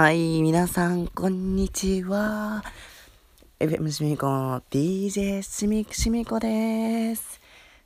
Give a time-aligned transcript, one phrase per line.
[0.00, 2.64] はい、皆さん、こんにちは。
[3.58, 4.26] FM しみこ
[4.70, 7.38] DJ しみしみこです。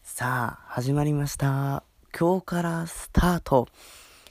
[0.05, 1.83] さあ、始まりました。
[2.17, 3.67] 今日からスタート。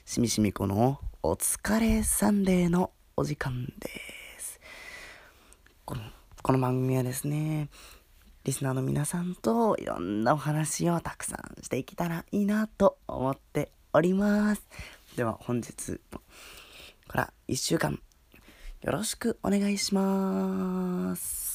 [0.06, 3.90] しみしみこのお疲れサンデーのお時間で
[4.40, 4.62] す。
[5.84, 6.04] この
[6.42, 7.68] この番組はですね、
[8.46, 14.64] リスナーの皆さんといろんなお話をたくさんしていけたらいいなと思っております。
[15.18, 16.22] では本日の
[17.14, 18.00] から1週間
[18.82, 21.53] よろしくお願いします。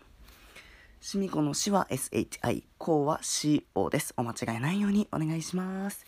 [1.02, 4.13] しみこのしは shi こうは co です。
[4.18, 6.06] お間違いないようにお願いします。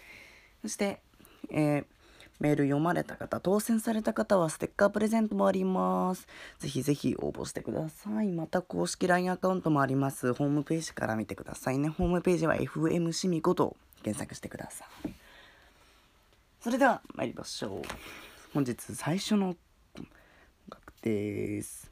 [0.61, 1.01] そして、
[1.49, 1.85] えー
[2.41, 6.27] メール読まれた方、当選された方はステッカープレゼントもあります。
[6.57, 8.31] ぜひぜひ応募してください。
[8.31, 10.33] また公式 LINE アカウントもあります。
[10.33, 11.87] ホームページから見てくださいね。
[11.87, 15.13] ホームページは FM シミ5と検索してください。
[16.61, 17.81] それでは参りましょう。
[18.55, 19.57] 本日最初の音
[20.67, 21.90] 楽です。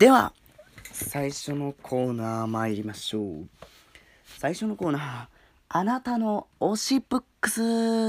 [0.00, 0.32] では
[0.92, 3.48] 最初のコーナー参りましょう。
[4.38, 5.26] 最初のコーナー
[5.68, 7.60] あなたの推しブックス。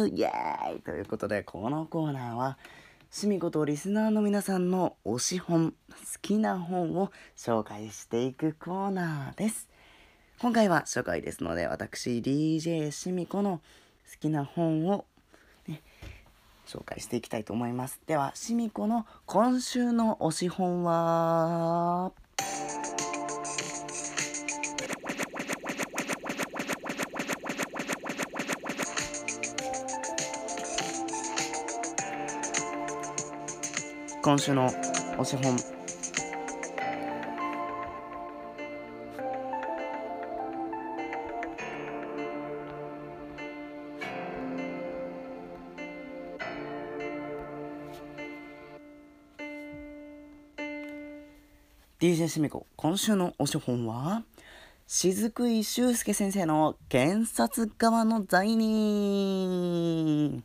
[0.08, 0.80] イエーイ。
[0.84, 2.58] ということでこのコーナーは
[3.10, 5.76] しみことリスナーの皆さんの推し本好
[6.22, 9.68] きな本を紹介していくコーナーです。
[10.40, 13.60] 今回は初回ですので私 DJ しみこの
[14.10, 15.04] 好きな本を
[16.72, 18.00] 紹介していきたいと思います。
[18.08, 22.14] ではしみこの今週の推し本は？
[34.24, 34.70] 今週の
[35.18, 35.81] 推し本。
[52.02, 54.24] DJ しみこ今週の推し本は
[54.88, 60.44] 雫井修介先生の検察側の罪人。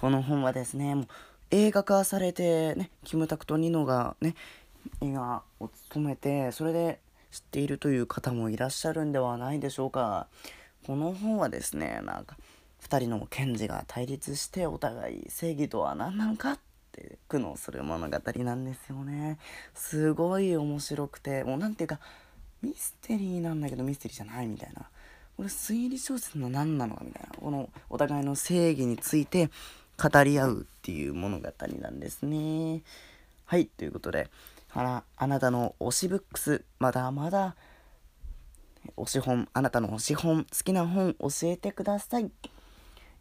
[0.00, 1.06] この本はですねもう
[1.52, 4.34] 映画化されてねキムタクとニノがね
[5.00, 6.98] 映画を務めてそれで
[7.30, 10.26] 知っているという方もいらっしゃるんではないでしょうか。
[10.84, 12.36] この本はですねなんか
[12.82, 16.58] 2人の検事が対立してお互い正義とは何なのかっ
[16.92, 19.38] て苦悩する物語なんですよね。
[19.74, 21.98] すごい面白くてもうなんていうか
[22.62, 24.82] ミステリーなんだけどミステリーじゃないみたいな。
[25.36, 27.28] これ推理小説の何なのかみたいな。
[27.38, 29.50] このお互いの正義について
[29.96, 31.48] 語り合うっていう物語
[31.80, 32.82] なんですね。
[33.46, 34.30] はいということで
[34.72, 37.54] あらあなたの推しブックスまだまだ
[38.96, 42.30] 推し本あなたの推し本好きな本教えてください。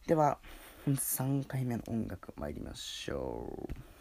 [0.06, 0.38] では
[0.86, 3.95] 3回目の音楽参りましょう。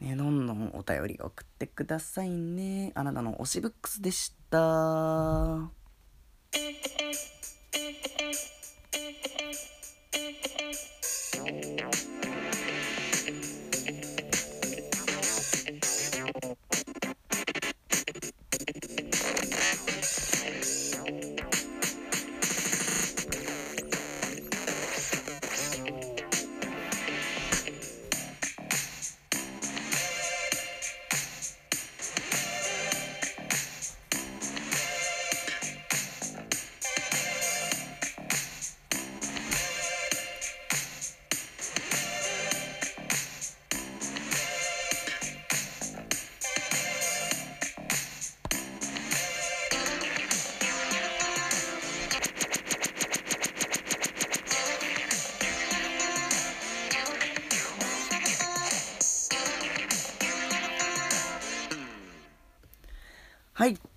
[0.00, 2.92] ね、どんどんお便り送ってくださいね。
[2.94, 5.70] あなたの推しブックスでした。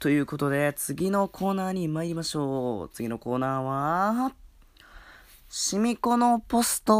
[0.04, 2.94] ということで、次のコーナーに参りましょう。
[2.94, 4.34] 次のコーナーは、
[5.48, 6.94] しみこのポスト。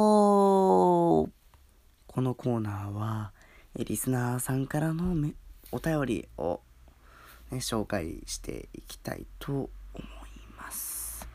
[2.08, 3.34] このコーナーは、
[3.76, 5.14] リスナーさんからの
[5.74, 6.62] お便りを、
[7.52, 9.70] ね、紹介していきたいと思い
[10.58, 11.28] ます。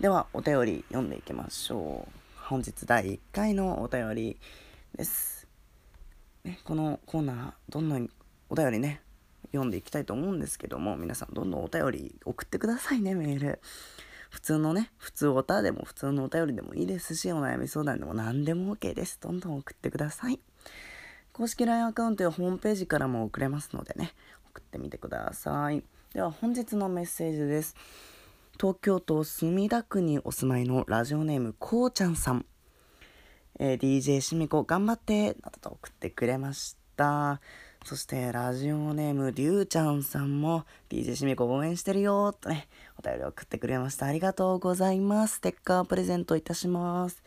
[0.00, 2.12] では、お便り読んでいきましょう。
[2.46, 4.38] 本日第1回のお便り
[4.96, 5.46] です。
[6.42, 8.08] ね、このコーナー、どんどん
[8.48, 9.02] お便りね、
[9.52, 13.60] 読んでいきたいと思うんですけども、皆さんどんどんお便り送ってくださいね、メール。
[14.30, 19.18] 普通のね、普通オタでも普通のお便りでもいいですし、お悩み相談でも何でも OK です。
[19.20, 20.40] どんどん送ってください。
[21.32, 24.12] 公式 LINE アカウントやホームページからも送れますのでね、
[24.50, 25.82] 送ってみてください。
[26.14, 27.74] では本日のメッセージです。
[28.60, 32.46] 東京都墨田区にお住まいのラジオネームこうちゃんさん。
[33.58, 37.40] えー、DJ しみこ頑張ってなどと送ってくれました。
[37.84, 42.68] そしてラジオネームりゅうちゃんさんも DJ しみこ応援してるよとね、
[42.98, 44.06] お便り送ってくれました。
[44.06, 45.36] ありがとうございます。
[45.36, 47.22] ステッカープレゼントいたします。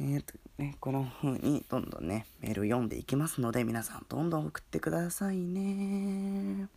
[0.00, 6.68] えーとね、この風にどんどんね、メール読んでいきますので、皆さんどんどん送ってくださいね。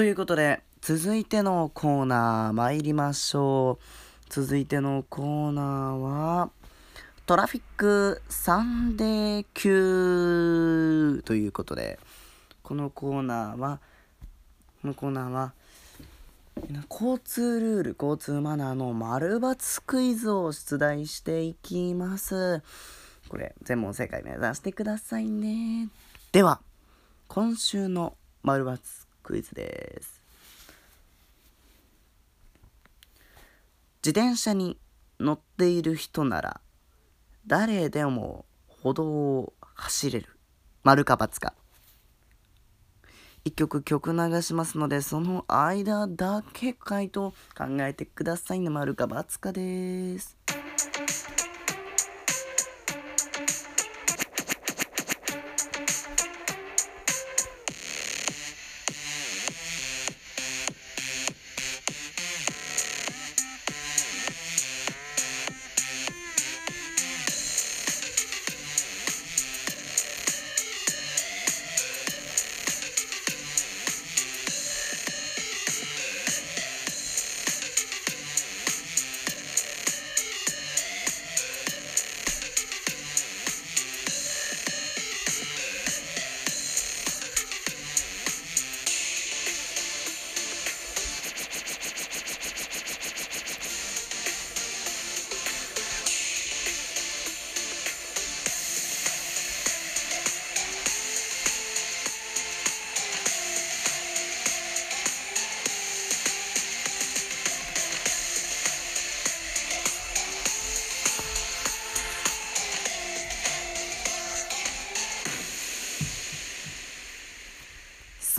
[0.00, 3.84] ということで、続いてのコーナー参りましょう。
[4.30, 6.50] 続いてのコーナーは、
[7.26, 12.00] Traffic Sunday Q ということで、
[12.62, 13.78] このコーナーは、
[14.80, 15.52] このコーナーは、
[16.88, 22.62] 交通ルール、交通マナーの丸×クイズを出題していきます。
[23.28, 25.90] これ、全問正解目指してくださいね。
[26.32, 26.62] では、
[27.28, 30.20] 今週の丸×クイズです。
[34.04, 34.76] 自転車に
[35.20, 36.60] 乗っている人なら
[37.46, 40.26] 誰でも歩道を走れる。
[40.82, 41.54] 丸か×か。
[43.44, 48.68] 一曲曲流しますのでその間だけ回答考えてくださいね。
[48.68, 50.39] 丸か×かです。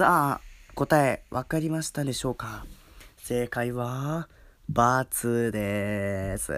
[0.01, 2.65] さあ、答え分かりましたでしょうか？
[3.17, 4.29] 正解は、
[4.73, 6.53] ×です。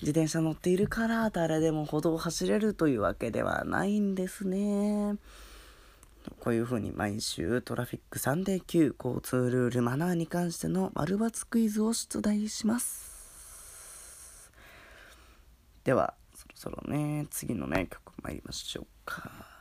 [0.00, 5.14] 自転車乗っているから誰でも歩道を走れるというわけではないんですね。
[6.40, 14.50] こういう風に毎週トラフィックサンデー Q 交通ルールマナーに関しての丸抜クイズを出題します
[15.84, 19.59] ではそろそろね次のね曲参りましょうか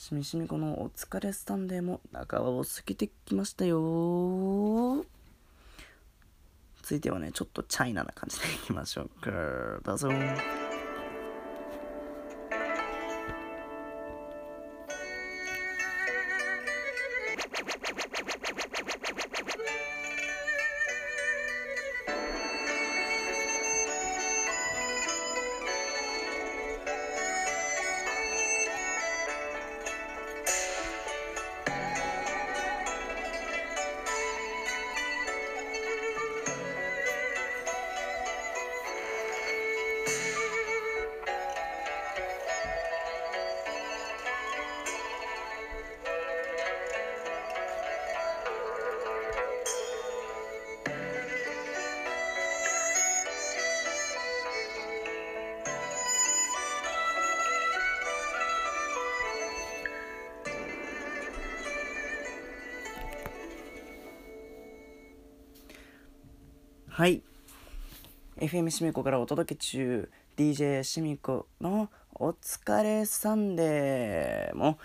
[0.00, 5.04] しみしみこのお疲れスタンデーも中を過ぎてきましたよ。
[6.80, 9.08] 続いてはねちょっとチャイナな感じでいきましょう。
[9.20, 9.30] か
[9.84, 10.08] どうぞ。
[67.00, 67.22] はい。
[68.36, 70.10] FM しみこからお届け中。
[70.36, 74.78] DJ しみこの「お疲れサンデーも」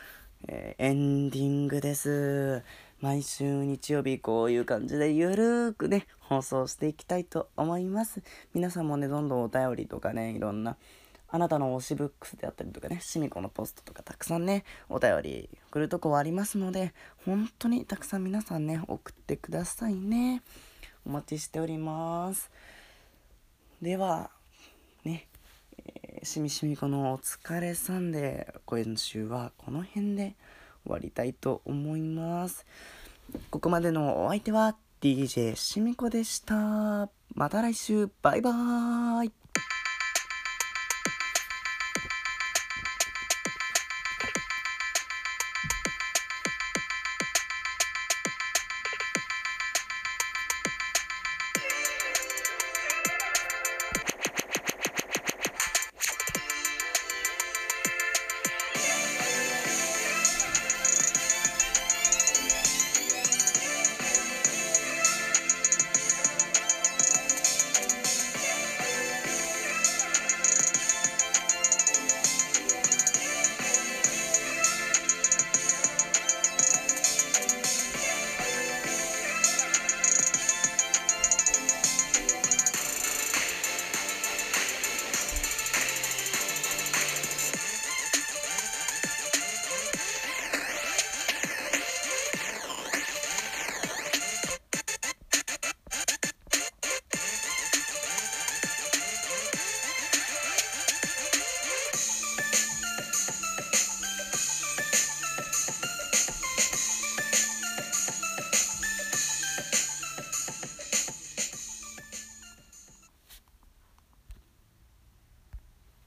[0.47, 2.63] えー、エンディングです。
[3.01, 8.21] 毎週日曜日こういう感じでゆるーくね放送していきたいと思います。
[8.53, 10.77] 皆さんもねどんどんお便りとかねいろんな
[11.27, 16.93] あなたの推しブックスであったりとかね、しみこのポストとかたくさんね、お便り送るとこはありますので、
[17.25, 20.43] 本当にたくさん皆さんね、送ってくださいね。
[21.05, 22.49] お待ちしております。
[23.81, 24.31] では
[25.03, 25.27] ね、
[25.77, 30.35] えー、しみしみこのお疲れさんで今週はこの辺で
[30.83, 32.65] 終わりたいと思います。
[33.49, 37.09] ここまでのお相手は DJ しみこでした。
[37.33, 38.09] また来週。
[38.21, 39.44] バイバーイ。